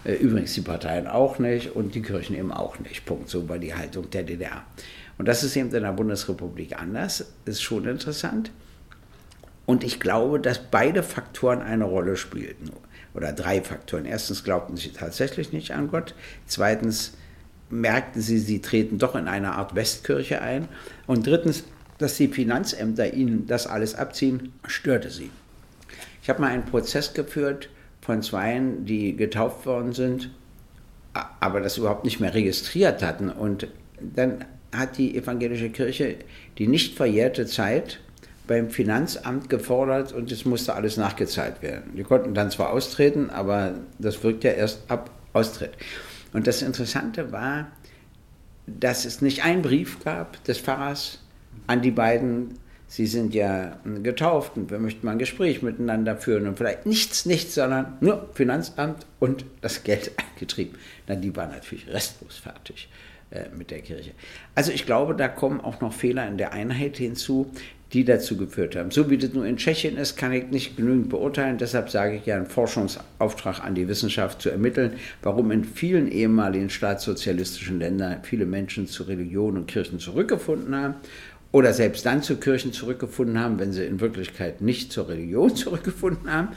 [0.04, 3.06] Äh, übrigens die Parteien auch nicht und die Kirchen eben auch nicht.
[3.06, 3.28] Punkt.
[3.28, 4.64] So war die Haltung der DDR.
[5.18, 7.26] Und das ist eben in der Bundesrepublik anders.
[7.46, 8.52] Ist schon interessant.
[9.66, 12.70] Und ich glaube, dass beide Faktoren eine Rolle spielten.
[13.16, 14.06] Oder drei Faktoren.
[14.06, 16.14] Erstens glaubten sie tatsächlich nicht an Gott.
[16.46, 17.14] Zweitens
[17.74, 20.68] merkten sie, sie treten doch in eine Art Westkirche ein.
[21.08, 21.64] Und drittens,
[21.98, 25.32] dass die Finanzämter ihnen das alles abziehen, störte sie.
[26.22, 27.70] Ich habe mal einen Prozess geführt
[28.02, 30.30] von Zweien, die getauft worden sind,
[31.14, 33.30] aber das überhaupt nicht mehr registriert hatten.
[33.30, 33.68] Und
[34.00, 36.16] dann hat die evangelische Kirche
[36.58, 38.00] die nicht verjährte Zeit
[38.48, 41.96] beim Finanzamt gefordert und es musste alles nachgezahlt werden.
[41.96, 45.72] Die konnten dann zwar austreten, aber das wirkt ja erst ab Austritt.
[46.34, 47.72] Und das Interessante war,
[48.66, 51.20] dass es nicht einen Brief gab des Pfarrers
[51.68, 56.48] an die beiden, sie sind ja getauft und wir möchten mal ein Gespräch miteinander führen
[56.48, 60.78] und vielleicht nichts, nichts, sondern nur Finanzamt und das Geld eingetrieben.
[61.08, 62.90] Na, die waren natürlich restlos fertig.
[63.34, 64.12] äh, mit der Kirche.
[64.56, 67.52] Also ich glaube, da kommen auch noch Fehler in der Einheit hinzu,
[67.94, 68.92] die dazu geführt haben.
[68.92, 71.58] So wie das nur in Tschechien ist, kann ich nicht genügend beurteilen.
[71.58, 76.70] Deshalb sage ich ja, einen Forschungsauftrag an die Wissenschaft zu ermitteln, warum in vielen ehemaligen
[76.70, 80.96] staatssozialistischen Ländern viele Menschen zu Religion und Kirchen zurückgefunden haben
[81.52, 86.32] oder selbst dann zu Kirchen zurückgefunden haben, wenn sie in Wirklichkeit nicht zur Religion zurückgefunden
[86.32, 86.50] haben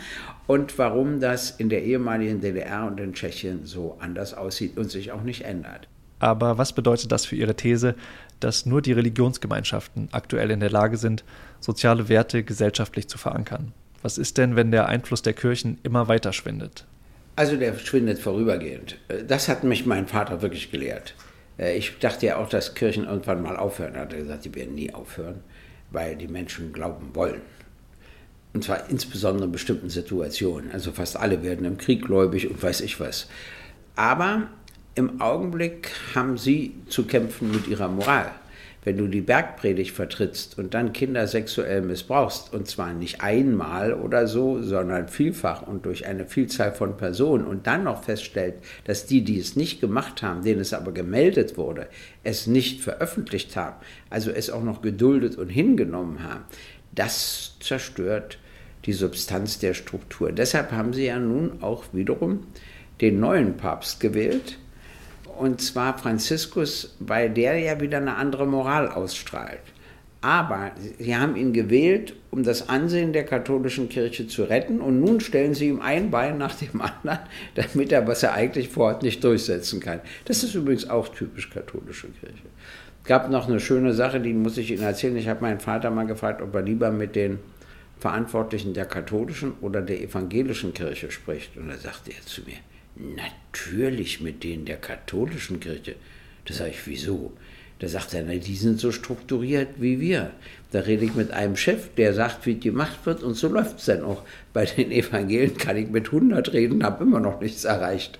[0.46, 5.12] und warum das in der ehemaligen DDR und in Tschechien so anders aussieht und sich
[5.12, 5.86] auch nicht ändert.
[6.18, 7.94] Aber was bedeutet das für Ihre These,
[8.40, 11.24] dass nur die Religionsgemeinschaften aktuell in der Lage sind,
[11.60, 13.72] soziale Werte gesellschaftlich zu verankern?
[14.02, 16.86] Was ist denn, wenn der Einfluss der Kirchen immer weiter schwindet?
[17.34, 18.96] Also der schwindet vorübergehend.
[19.26, 21.14] Das hat mich mein Vater wirklich gelehrt.
[21.58, 23.94] Äh, ich dachte ja auch, dass Kirchen irgendwann mal aufhören.
[23.94, 25.40] Er hat gesagt, die werden nie aufhören,
[25.90, 27.42] weil die Menschen glauben wollen.
[28.54, 30.70] Und zwar insbesondere in bestimmten Situationen.
[30.72, 33.28] Also fast alle werden im Krieg gläubig und weiß ich was.
[33.96, 34.48] Aber
[34.96, 38.32] im Augenblick haben sie zu kämpfen mit ihrer Moral
[38.86, 44.28] wenn du die Bergpredigt vertrittst und dann Kinder sexuell missbrauchst, und zwar nicht einmal oder
[44.28, 48.54] so, sondern vielfach und durch eine Vielzahl von Personen und dann noch feststellt,
[48.84, 51.88] dass die, die es nicht gemacht haben, denen es aber gemeldet wurde,
[52.22, 53.74] es nicht veröffentlicht haben,
[54.08, 56.44] also es auch noch geduldet und hingenommen haben,
[56.94, 58.38] das zerstört
[58.84, 60.30] die Substanz der Struktur.
[60.30, 62.46] Deshalb haben sie ja nun auch wiederum
[63.00, 64.58] den neuen Papst gewählt,
[65.38, 69.60] und zwar Franziskus, weil der ja wieder eine andere Moral ausstrahlt.
[70.20, 74.80] Aber sie haben ihn gewählt, um das Ansehen der katholischen Kirche zu retten.
[74.80, 77.20] Und nun stellen sie ihm ein Bein nach dem anderen,
[77.54, 80.00] damit er, was er eigentlich vorhat, nicht durchsetzen kann.
[80.24, 82.42] Das ist übrigens auch typisch katholische Kirche.
[83.02, 85.16] Es gab noch eine schöne Sache, die muss ich Ihnen erzählen.
[85.16, 87.38] Ich habe meinen Vater mal gefragt, ob er lieber mit den
[88.00, 91.56] Verantwortlichen der katholischen oder der evangelischen Kirche spricht.
[91.56, 92.56] Und da sagte er zu mir,
[92.96, 95.96] Natürlich mit denen der katholischen Kirche.
[96.46, 97.32] Da sage ich, wieso?
[97.78, 100.30] Da sagt er, die sind so strukturiert wie wir.
[100.72, 103.80] Da rede ich mit einem Chef, der sagt, wie die gemacht wird und so läuft
[103.80, 104.22] es dann auch.
[104.54, 108.18] Bei den Evangelien kann ich mit 100 reden, habe immer noch nichts erreicht.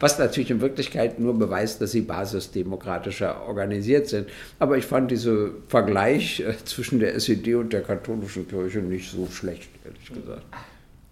[0.00, 4.28] Was natürlich in Wirklichkeit nur beweist, dass sie basisdemokratischer organisiert sind.
[4.58, 9.26] Aber ich fand diesen Vergleich äh, zwischen der SED und der katholischen Kirche nicht so
[9.30, 10.44] schlecht, ehrlich gesagt.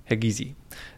[0.05, 0.55] Herr Gysi,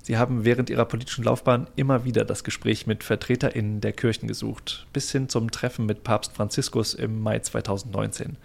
[0.09, 4.87] Sie haben während Ihrer politischen Laufbahn immer wieder das Gespräch mit VertreterInnen der Kirchen gesucht,
[4.95, 8.39] bis hin zum Treffen mit Papst Franziskus im Mai 2019.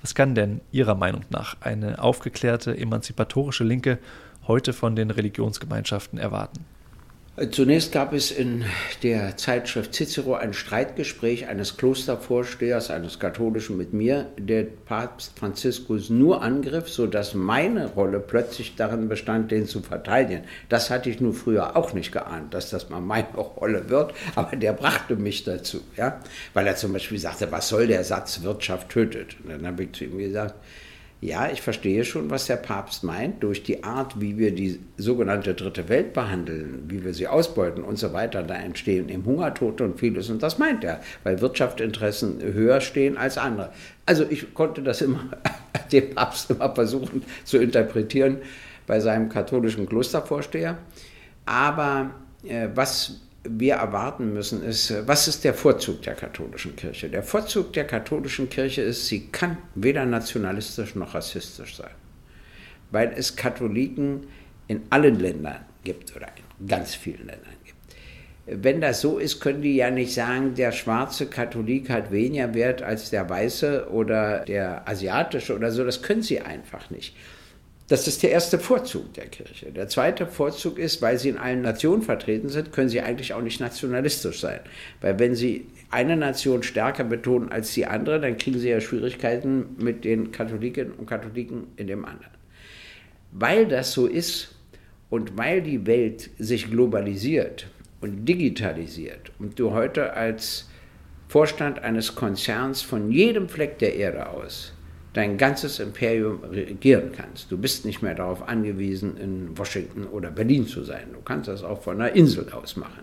[0.00, 3.98] Was kann denn Ihrer Meinung nach eine aufgeklärte, emanzipatorische Linke
[4.46, 6.64] heute von den Religionsgemeinschaften erwarten?
[7.50, 8.62] Zunächst gab es in
[9.02, 16.42] der Zeitschrift Cicero ein Streitgespräch eines Klostervorstehers, eines katholischen mit mir, der Papst Franziskus nur
[16.42, 20.44] angriff, sodass meine Rolle plötzlich darin bestand, den zu verteidigen.
[20.68, 24.54] Das hatte ich nur früher auch nicht geahnt, dass das mal meine Rolle wird, aber
[24.54, 26.20] der brachte mich dazu, ja?
[26.52, 29.36] weil er zum Beispiel sagte, was soll der Satz, Wirtschaft tötet?
[29.42, 30.54] Und dann habe ich zu ihm gesagt,
[31.22, 35.54] ja, ich verstehe schon, was der Papst meint, durch die Art, wie wir die sogenannte
[35.54, 38.42] dritte Welt behandeln, wie wir sie ausbeuten und so weiter.
[38.42, 40.30] Da entstehen eben Hungertote und vieles.
[40.30, 43.70] Und das meint er, weil Wirtschaftsinteressen höher stehen als andere.
[44.04, 45.20] Also ich konnte das immer,
[45.92, 48.38] dem Papst immer versuchen zu interpretieren
[48.88, 50.76] bei seinem katholischen Klostervorsteher.
[51.46, 52.10] Aber
[52.42, 57.08] äh, was wir erwarten müssen, ist, was ist der Vorzug der katholischen Kirche?
[57.08, 61.90] Der Vorzug der katholischen Kirche ist, sie kann weder nationalistisch noch rassistisch sein,
[62.90, 64.26] weil es Katholiken
[64.68, 66.28] in allen Ländern gibt oder
[66.60, 67.78] in ganz vielen Ländern gibt.
[68.46, 72.82] Wenn das so ist, können die ja nicht sagen, der schwarze Katholik hat weniger Wert
[72.82, 75.84] als der weiße oder der asiatische oder so.
[75.84, 77.16] Das können sie einfach nicht.
[77.88, 79.72] Das ist der erste Vorzug der Kirche.
[79.72, 83.42] Der zweite Vorzug ist, weil sie in allen Nationen vertreten sind, können sie eigentlich auch
[83.42, 84.60] nicht nationalistisch sein.
[85.00, 89.76] Weil wenn sie eine Nation stärker betonen als die andere, dann kriegen sie ja Schwierigkeiten
[89.78, 92.32] mit den Katholiken und Katholiken in dem anderen.
[93.32, 94.54] Weil das so ist
[95.10, 97.66] und weil die Welt sich globalisiert
[98.00, 100.68] und digitalisiert und du heute als
[101.28, 104.72] Vorstand eines Konzerns von jedem Fleck der Erde aus
[105.12, 107.50] dein ganzes Imperium regieren kannst.
[107.50, 111.08] Du bist nicht mehr darauf angewiesen, in Washington oder Berlin zu sein.
[111.12, 113.02] Du kannst das auch von einer Insel aus machen.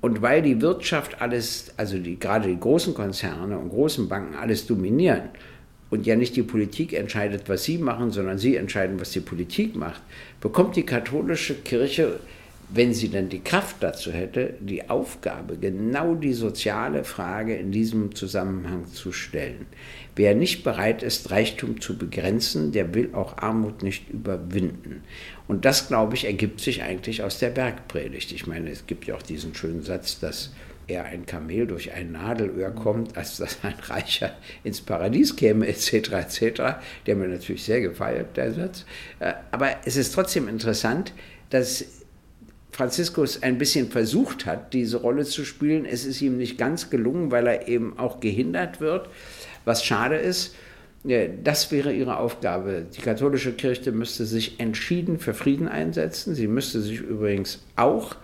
[0.00, 4.66] Und weil die Wirtschaft alles, also die, gerade die großen Konzerne und großen Banken alles
[4.66, 5.28] dominieren
[5.90, 9.76] und ja nicht die Politik entscheidet, was sie machen, sondern sie entscheiden, was die Politik
[9.76, 10.00] macht,
[10.40, 12.20] bekommt die katholische Kirche
[12.72, 18.14] wenn sie denn die Kraft dazu hätte, die Aufgabe, genau die soziale Frage in diesem
[18.14, 19.66] Zusammenhang zu stellen.
[20.14, 25.02] Wer nicht bereit ist, Reichtum zu begrenzen, der will auch Armut nicht überwinden.
[25.48, 28.30] Und das, glaube ich, ergibt sich eigentlich aus der Bergpredigt.
[28.32, 30.50] Ich meine, es gibt ja auch diesen schönen Satz, dass
[30.86, 36.12] eher ein Kamel durch ein Nadelöhr kommt, als dass ein Reicher ins Paradies käme, etc.,
[36.12, 36.62] etc.
[37.06, 38.84] Der mir natürlich sehr gefeiert, der Satz.
[39.20, 41.12] Äh, aber es ist trotzdem interessant,
[41.50, 41.99] dass
[42.80, 45.84] Franziskus ein bisschen versucht hat, diese Rolle zu spielen.
[45.84, 49.10] Es ist ihm nicht ganz gelungen, weil er eben auch gehindert wird,
[49.66, 50.54] was schade ist.
[51.44, 52.86] Das wäre ihre Aufgabe.
[52.96, 56.34] Die katholische Kirche müsste sich entschieden für Frieden einsetzen.
[56.34, 58.16] Sie müsste sich übrigens auch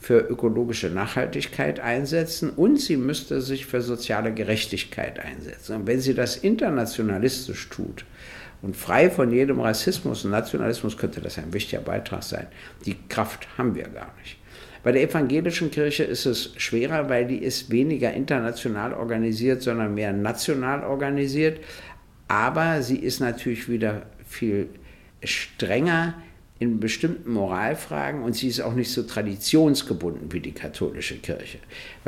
[0.00, 5.76] für ökologische Nachhaltigkeit einsetzen und sie müsste sich für soziale Gerechtigkeit einsetzen.
[5.76, 8.06] Und wenn sie das internationalistisch tut
[8.62, 12.46] und frei von jedem Rassismus und Nationalismus, könnte das ein wichtiger Beitrag sein.
[12.84, 14.36] Die Kraft haben wir gar nicht.
[14.82, 20.12] Bei der evangelischen Kirche ist es schwerer, weil die ist weniger international organisiert, sondern mehr
[20.12, 21.60] national organisiert
[22.28, 24.68] aber sie ist natürlich wieder viel
[25.24, 26.14] strenger
[26.58, 31.58] in bestimmten Moralfragen und sie ist auch nicht so traditionsgebunden wie die katholische Kirche.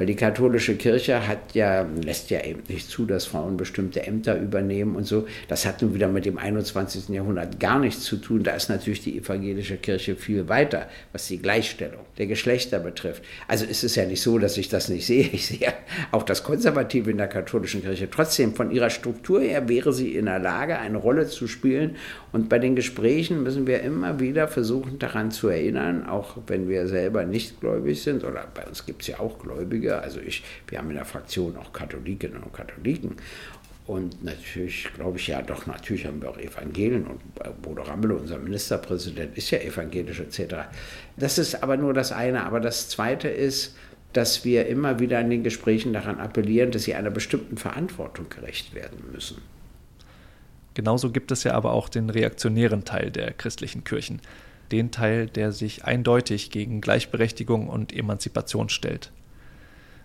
[0.00, 4.40] Weil die katholische Kirche hat ja, lässt ja eben nicht zu, dass Frauen bestimmte Ämter
[4.40, 5.26] übernehmen und so.
[5.46, 7.10] Das hat nun wieder mit dem 21.
[7.10, 8.42] Jahrhundert gar nichts zu tun.
[8.42, 13.22] Da ist natürlich die evangelische Kirche viel weiter, was die Gleichstellung der Geschlechter betrifft.
[13.46, 15.28] Also ist es ja nicht so, dass ich das nicht sehe.
[15.32, 15.74] Ich sehe
[16.12, 18.08] auch das Konservative in der katholischen Kirche.
[18.10, 21.96] Trotzdem, von ihrer Struktur her wäre sie in der Lage, eine Rolle zu spielen.
[22.32, 26.68] Und bei den Gesprächen müssen wir immer wieder wieder versuchen daran zu erinnern, auch wenn
[26.68, 30.42] wir selber nicht gläubig sind, oder bei uns gibt es ja auch Gläubige, also ich,
[30.68, 33.16] wir haben in der Fraktion auch Katholikinnen und Katholiken.
[33.86, 37.20] Und natürlich glaube ich ja, doch, natürlich haben wir auch Evangelien und
[37.60, 40.54] Bodo Rammel, unser Ministerpräsident, ist ja evangelisch etc.
[41.16, 42.44] Das ist aber nur das eine.
[42.44, 43.74] Aber das zweite ist,
[44.12, 48.74] dass wir immer wieder in den Gesprächen daran appellieren, dass sie einer bestimmten Verantwortung gerecht
[48.74, 49.38] werden müssen.
[50.74, 54.20] Genauso gibt es ja aber auch den reaktionären Teil der christlichen Kirchen,
[54.70, 59.10] den Teil, der sich eindeutig gegen Gleichberechtigung und Emanzipation stellt.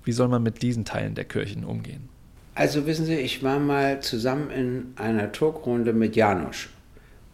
[0.06, 2.08] Wie soll man mit diesen Teilen der Kirchen umgehen?
[2.54, 6.70] Also wissen Sie, ich war mal zusammen in einer Talkrunde mit Janusz.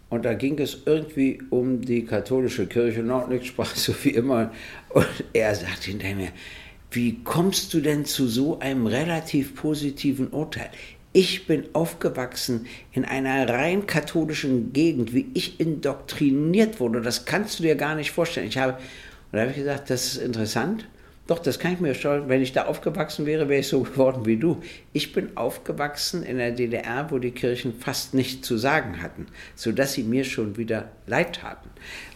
[0.09, 3.03] Und da ging es irgendwie um die katholische Kirche.
[3.03, 4.51] Nordnick sprach so wie immer.
[4.89, 6.31] Und er sagte hinterher mir,
[6.91, 10.69] wie kommst du denn zu so einem relativ positiven Urteil?
[11.13, 17.01] Ich bin aufgewachsen in einer rein katholischen Gegend, wie ich indoktriniert wurde.
[17.01, 18.47] Das kannst du dir gar nicht vorstellen.
[18.47, 18.81] Ich habe, und
[19.33, 20.85] da habe ich gesagt, das ist interessant.
[21.31, 22.27] Doch, das kann ich mir stellen.
[22.27, 24.59] Wenn ich da aufgewachsen wäre, wäre ich so geworden wie du.
[24.91, 29.93] Ich bin aufgewachsen in der DDR, wo die Kirchen fast nichts zu sagen hatten, sodass
[29.93, 31.69] sie mir schon wieder leid taten.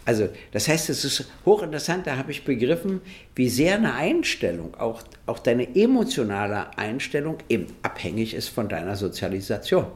[0.03, 2.99] Also, das heißt, es ist hochinteressant, da habe ich begriffen,
[3.35, 9.87] wie sehr eine Einstellung, auch, auch deine emotionale Einstellung, eben abhängig ist von deiner Sozialisation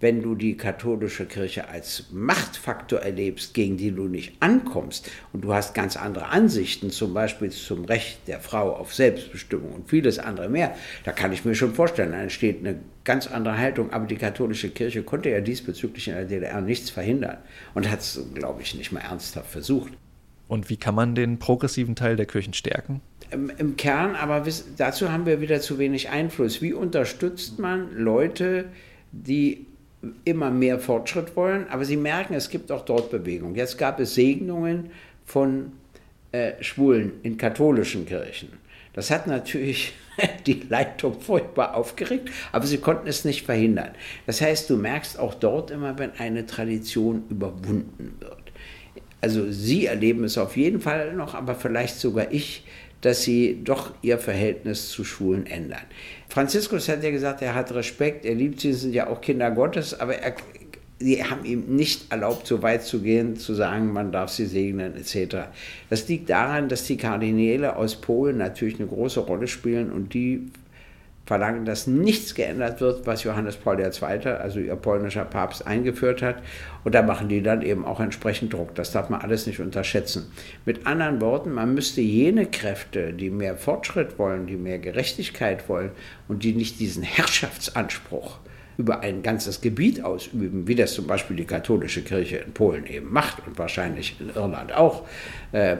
[0.00, 5.54] wenn du die katholische Kirche als Machtfaktor erlebst, gegen die du nicht ankommst und du
[5.54, 10.48] hast ganz andere Ansichten, zum Beispiel zum Recht der Frau auf Selbstbestimmung und vieles andere
[10.48, 13.92] mehr, da kann ich mir schon vorstellen, da entsteht eine ganz andere Haltung.
[13.92, 17.38] Aber die katholische Kirche konnte ja diesbezüglich in der DDR nichts verhindern
[17.74, 19.92] und hat es, glaube ich, nicht mal ernsthaft versucht.
[20.48, 23.00] Und wie kann man den progressiven Teil der Kirchen stärken?
[23.30, 24.44] Im, im Kern, aber
[24.76, 26.60] dazu haben wir wieder zu wenig Einfluss.
[26.60, 28.66] Wie unterstützt man Leute,
[29.12, 29.66] die
[30.24, 33.54] immer mehr Fortschritt wollen, aber sie merken, es gibt auch dort Bewegung.
[33.54, 34.90] Jetzt gab es Segnungen
[35.24, 35.72] von
[36.32, 38.50] äh, Schwulen in katholischen Kirchen.
[38.92, 39.92] Das hat natürlich
[40.46, 43.90] die Leitung furchtbar aufgeregt, aber sie konnten es nicht verhindern.
[44.26, 48.38] Das heißt, du merkst auch dort immer, wenn eine Tradition überwunden wird.
[49.20, 52.64] Also sie erleben es auf jeden Fall noch, aber vielleicht sogar ich,
[53.04, 55.82] dass sie doch ihr Verhältnis zu Schwulen ändern.
[56.30, 60.00] Franziskus hat ja gesagt, er hat Respekt, er liebt sie, sind ja auch Kinder Gottes,
[60.00, 60.34] aber er,
[60.98, 64.96] sie haben ihm nicht erlaubt, so weit zu gehen, zu sagen, man darf sie segnen
[64.96, 65.36] etc.
[65.90, 70.50] Das liegt daran, dass die Kardinäle aus Polen natürlich eine große Rolle spielen und die
[71.26, 76.36] verlangen, dass nichts geändert wird, was Johannes Paul II., also ihr polnischer Papst, eingeführt hat.
[76.84, 78.74] Und da machen die dann eben auch entsprechend Druck.
[78.74, 80.30] Das darf man alles nicht unterschätzen.
[80.66, 85.92] Mit anderen Worten, man müsste jene Kräfte, die mehr Fortschritt wollen, die mehr Gerechtigkeit wollen
[86.28, 88.38] und die nicht diesen Herrschaftsanspruch
[88.76, 93.12] über ein ganzes Gebiet ausüben, wie das zum Beispiel die katholische Kirche in Polen eben
[93.12, 95.06] macht und wahrscheinlich in Irland auch,
[95.52, 95.76] äh,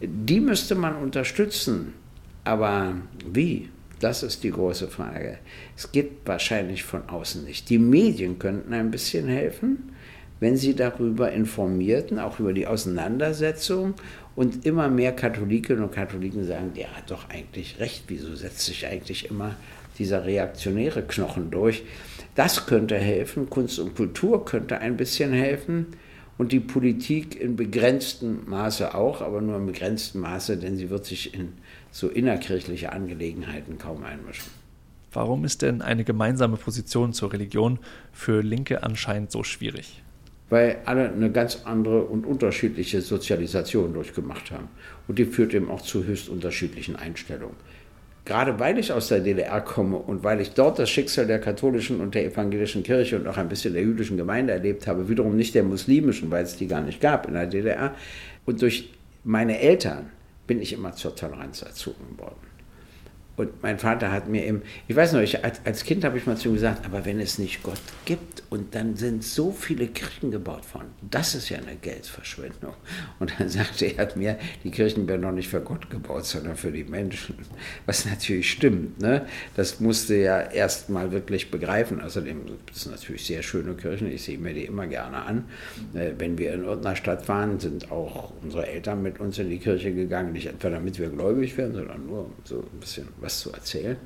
[0.00, 1.92] die müsste man unterstützen.
[2.44, 2.94] Aber
[3.26, 3.68] wie?
[4.00, 5.38] Das ist die große Frage.
[5.76, 7.68] Es geht wahrscheinlich von außen nicht.
[7.68, 9.92] Die Medien könnten ein bisschen helfen,
[10.40, 13.94] wenn sie darüber informierten, auch über die Auseinandersetzung.
[14.34, 18.86] Und immer mehr Katholikinnen und Katholiken sagen, der hat doch eigentlich recht, wieso setzt sich
[18.86, 19.54] eigentlich immer
[19.98, 21.82] dieser reaktionäre Knochen durch?
[22.36, 25.88] Das könnte helfen, Kunst und Kultur könnte ein bisschen helfen.
[26.40, 31.04] und die Politik in begrenztem Maße auch, aber nur in begrenztem Maße, denn sie wird
[31.04, 31.52] sich in
[31.90, 34.50] so innerkirchliche Angelegenheiten kaum einmischen.
[35.12, 37.78] Warum ist denn eine gemeinsame Position zur Religion
[38.12, 40.02] für Linke anscheinend so schwierig?
[40.50, 44.68] Weil alle eine ganz andere und unterschiedliche Sozialisation durchgemacht haben.
[45.08, 47.56] Und die führt eben auch zu höchst unterschiedlichen Einstellungen.
[48.24, 52.00] Gerade weil ich aus der DDR komme und weil ich dort das Schicksal der katholischen
[52.00, 55.54] und der evangelischen Kirche und auch ein bisschen der jüdischen Gemeinde erlebt habe, wiederum nicht
[55.54, 57.94] der muslimischen, weil es die gar nicht gab in der DDR.
[58.46, 58.90] Und durch
[59.24, 60.10] meine Eltern
[60.50, 62.49] bin ich immer zur Toleranz erzogen worden.
[63.40, 66.26] Und mein Vater hat mir eben, ich weiß noch, ich, als, als Kind habe ich
[66.26, 69.86] mal zu ihm gesagt, aber wenn es nicht Gott gibt und dann sind so viele
[69.86, 72.74] Kirchen gebaut worden, das ist ja eine Geldverschwendung.
[73.18, 76.70] Und dann sagte er mir, die Kirchen werden noch nicht für Gott gebaut, sondern für
[76.70, 77.34] die Menschen.
[77.86, 79.00] Was natürlich stimmt.
[79.00, 79.24] Ne?
[79.56, 82.02] Das musste ja erst mal wirklich begreifen.
[82.02, 85.44] Außerdem sind natürlich sehr schöne Kirchen, ich sehe mir die immer gerne an.
[85.94, 89.58] Äh, wenn wir in irgendeiner Stadt waren, sind auch unsere Eltern mit uns in die
[89.58, 93.40] Kirche gegangen, nicht etwa damit wir gläubig werden, sondern nur so ein bisschen was was
[93.40, 93.96] zu erzählen.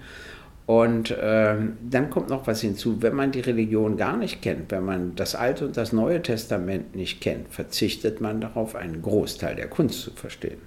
[0.67, 1.57] Und äh,
[1.91, 5.35] dann kommt noch was hinzu, wenn man die Religion gar nicht kennt, wenn man das
[5.35, 10.11] Alte und das Neue Testament nicht kennt, verzichtet man darauf, einen Großteil der Kunst zu
[10.13, 10.59] verstehen.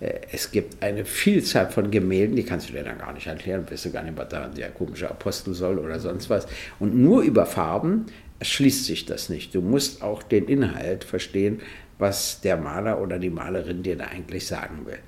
[0.00, 3.64] Äh, es gibt eine Vielzahl von Gemälden, die kannst du dir dann gar nicht erklären,
[3.70, 6.46] weißt du gar nicht, was da der komische Apostel soll oder sonst was.
[6.78, 8.06] Und nur über Farben
[8.42, 9.54] schließt sich das nicht.
[9.54, 11.60] Du musst auch den Inhalt verstehen,
[11.98, 14.98] was der Maler oder die Malerin dir da eigentlich sagen will.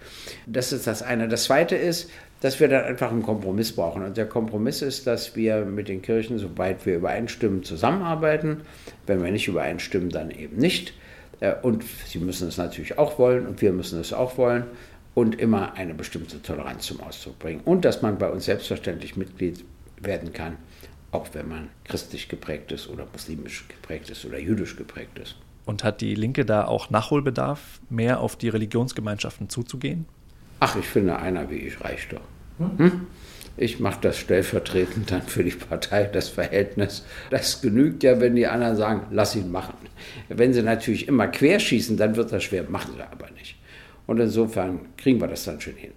[0.46, 1.28] Das ist das eine.
[1.28, 4.02] Das zweite ist, dass wir dann einfach einen Kompromiss brauchen.
[4.02, 8.62] Und der Kompromiss ist, dass wir mit den Kirchen, soweit wir übereinstimmen, zusammenarbeiten.
[9.06, 10.94] Wenn wir nicht übereinstimmen, dann eben nicht.
[11.40, 14.64] Äh, und sie müssen es natürlich auch wollen und wir müssen es auch wollen
[15.14, 17.60] und immer eine bestimmte Toleranz zum Ausdruck bringen.
[17.64, 19.64] Und dass man bei uns selbstverständlich Mitglied
[20.00, 20.56] werden kann,
[21.12, 25.36] auch wenn man christlich geprägt ist oder muslimisch geprägt ist oder jüdisch geprägt ist.
[25.66, 30.06] Und hat die Linke da auch Nachholbedarf, mehr auf die Religionsgemeinschaften zuzugehen?
[30.60, 32.20] Ach, ich finde, einer wie ich reicht doch.
[32.58, 33.06] Hm?
[33.56, 37.04] Ich mache das stellvertretend dann für die Partei, das Verhältnis.
[37.30, 39.74] Das genügt ja, wenn die anderen sagen, lass ihn machen.
[40.28, 43.56] Wenn sie natürlich immer querschießen, dann wird das schwer, machen sie aber nicht.
[44.06, 45.92] Und insofern kriegen wir das dann schon hin.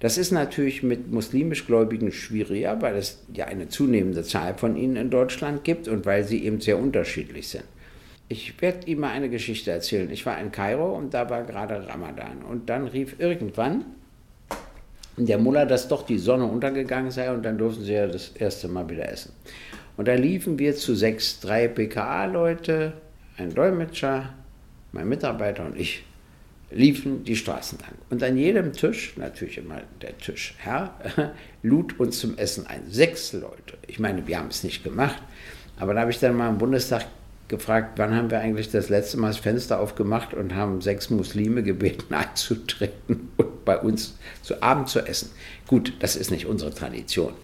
[0.00, 4.96] Das ist natürlich mit muslimisch Gläubigen schwieriger, weil es ja eine zunehmende Zahl von ihnen
[4.96, 7.64] in Deutschland gibt und weil sie eben sehr unterschiedlich sind.
[8.28, 10.10] Ich werde Ihnen mal eine Geschichte erzählen.
[10.10, 12.42] Ich war in Kairo und da war gerade Ramadan.
[12.42, 13.84] Und dann rief irgendwann
[15.16, 18.68] der Mullah, dass doch die Sonne untergegangen sei und dann durften sie ja das erste
[18.68, 19.32] Mal wieder essen.
[19.96, 22.94] Und da liefen wir zu sechs, drei PKA-Leute,
[23.36, 24.32] ein Dolmetscher,
[24.92, 26.04] mein Mitarbeiter und ich,
[26.70, 27.92] liefen die Straßen lang.
[28.10, 30.94] Und an jedem Tisch, natürlich immer der Tischherr,
[31.62, 32.82] lud uns zum Essen ein.
[32.88, 33.76] Sechs Leute.
[33.86, 35.22] Ich meine, wir haben es nicht gemacht,
[35.78, 37.04] aber da habe ich dann mal im Bundestag
[37.48, 41.62] gefragt, wann haben wir eigentlich das letzte Mal das Fenster aufgemacht und haben sechs Muslime
[41.62, 45.30] gebeten einzutreten und bei uns zu Abend zu essen.
[45.66, 47.34] Gut, das ist nicht unsere Tradition.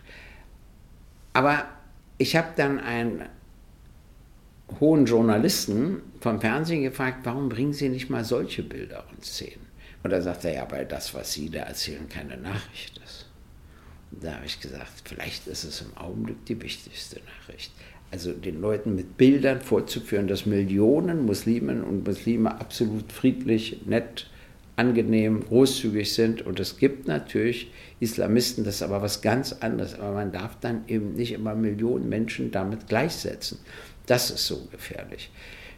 [1.33, 1.67] Aber
[2.19, 3.25] ich habe dann einen
[4.81, 9.67] hohen Journalisten vom Fernsehen gefragt, warum bringen Sie nicht mal solche Bilder und Szenen?
[10.03, 13.27] Und da sagt er, ja, weil das, was Sie da erzählen, keine Nachricht ist.
[14.11, 17.73] Und da habe ich gesagt, vielleicht ist es im Augenblick die wichtigste Nachricht
[18.11, 24.31] also den Leuten mit Bildern vorzuführen, dass Millionen Muslimen und Muslime absolut friedlich, nett,
[24.79, 26.43] angenehm, großzügig sind.
[26.43, 29.99] Und es gibt natürlich Islamisten, das ist aber was ganz anderes.
[29.99, 33.59] Aber man darf dann eben nicht immer Millionen Menschen damit gleichsetzen.
[34.07, 35.31] Das ist so gefährlich,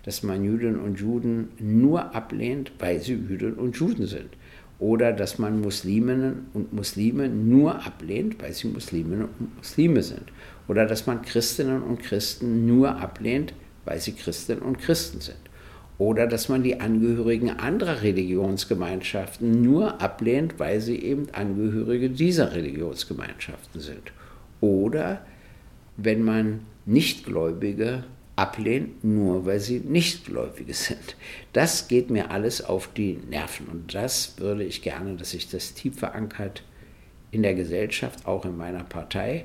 [0.04, 4.30] dass man Jüdinnen und Juden nur ablehnt, weil sie Jüdinnen und Juden sind.
[4.78, 10.32] Oder dass man Musliminnen und Muslime nur ablehnt, weil sie Musliminnen und Muslime sind
[10.70, 15.49] oder dass man Christinnen und Christen nur ablehnt, weil sie Christinnen und Christen sind.
[16.00, 23.82] Oder dass man die Angehörigen anderer Religionsgemeinschaften nur ablehnt, weil sie eben Angehörige dieser Religionsgemeinschaften
[23.82, 24.10] sind.
[24.62, 25.20] Oder
[25.98, 31.16] wenn man Nichtgläubige ablehnt, nur weil sie Nichtgläubige sind.
[31.52, 35.74] Das geht mir alles auf die Nerven und das würde ich gerne, dass sich das
[35.74, 36.62] tief verankert
[37.30, 39.44] in der Gesellschaft, auch in meiner Partei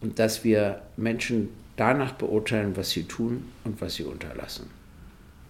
[0.00, 4.81] und dass wir Menschen danach beurteilen, was sie tun und was sie unterlassen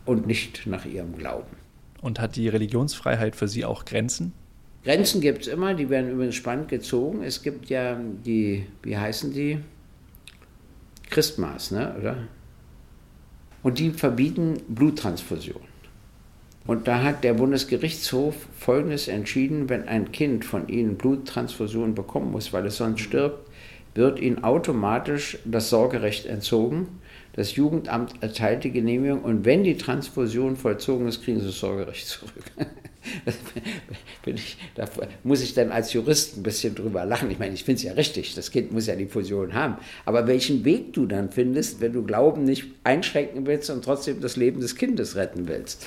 [0.04, 1.56] und nicht nach ihrem Glauben.
[2.00, 4.32] Und hat die Religionsfreiheit für Sie auch Grenzen?
[4.84, 7.22] Grenzen gibt es immer, die werden übrigens spannend gezogen.
[7.22, 9.60] Es gibt ja die, wie heißen die?
[11.08, 11.94] Christmas, ne?
[12.00, 12.16] oder?
[13.62, 15.60] Und die verbieten Bluttransfusion.
[16.66, 22.52] Und da hat der Bundesgerichtshof Folgendes entschieden, wenn ein Kind von ihnen Bluttransfusion bekommen muss,
[22.52, 23.48] weil es sonst stirbt,
[23.94, 27.00] wird ihnen automatisch das Sorgerecht entzogen.
[27.34, 32.06] Das Jugendamt erteilt die Genehmigung und wenn die Transfusion vollzogen ist, kriegen sie das Sorgerecht
[32.06, 32.32] zurück.
[34.26, 34.84] ich, da
[35.24, 37.30] muss ich dann als Jurist ein bisschen drüber lachen.
[37.30, 39.76] Ich meine, ich finde es ja richtig, das Kind muss ja die Fusion haben.
[40.04, 44.36] Aber welchen Weg du dann findest, wenn du Glauben nicht einschränken willst und trotzdem das
[44.36, 45.86] Leben des Kindes retten willst.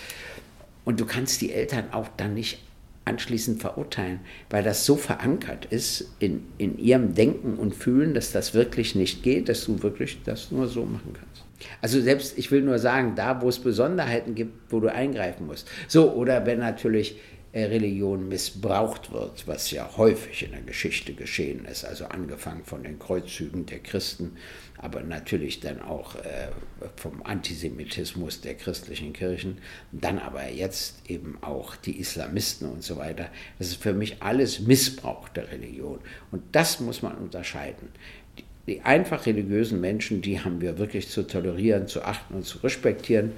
[0.84, 2.60] Und du kannst die Eltern auch dann nicht
[3.06, 8.54] anschließend verurteilen, weil das so verankert ist in, in ihrem Denken und Fühlen, dass das
[8.54, 11.44] wirklich nicht geht, dass du wirklich das nur so machen kannst.
[11.82, 15.70] Also selbst, ich will nur sagen, da wo es Besonderheiten gibt, wo du eingreifen musst.
[15.88, 17.18] So, oder wenn natürlich
[17.54, 22.84] äh, Religion missbraucht wird, was ja häufig in der Geschichte geschehen ist, also angefangen von
[22.84, 24.34] den Kreuzzügen der Christen,
[24.78, 26.50] aber natürlich dann auch äh,
[26.96, 29.58] vom Antisemitismus der christlichen Kirchen,
[29.92, 33.30] dann aber jetzt eben auch die Islamisten und so weiter.
[33.58, 36.00] Das ist für mich alles Missbrauch der Religion.
[36.32, 37.90] Und das muss man unterscheiden.
[38.38, 42.58] Die, die einfach religiösen Menschen, die haben wir wirklich zu tolerieren, zu achten und zu
[42.60, 43.32] respektieren.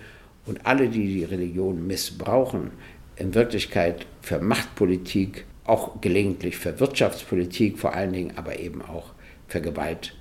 [0.45, 2.71] Und alle, die die Religion missbrauchen,
[3.15, 9.13] in Wirklichkeit für Machtpolitik, auch gelegentlich für Wirtschaftspolitik vor allen Dingen, aber eben auch
[9.47, 10.16] für Gewalt.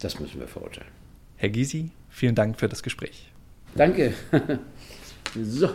[0.00, 0.90] Das müssen wir verurteilen.
[1.36, 3.30] Herr Gysi, vielen Dank für das Gespräch.
[3.74, 4.14] Danke.
[5.42, 5.70] so.